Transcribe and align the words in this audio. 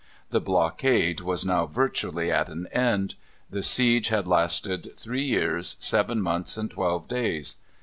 The 0.31 0.41
blockade 0.41 1.21
was 1.21 1.45
now 1.45 1.67
virtually 1.67 2.31
at 2.31 2.47
an 2.49 2.65
end. 2.71 3.13
The 3.51 3.61
siege 3.61 4.07
had 4.07 4.27
lasted 4.27 4.93
three 4.97 5.21
years, 5.21 5.77
seven 5.79 6.23
months, 6.23 6.57
and 6.57 6.71
twelve 6.71 7.07
days. 7.07 7.57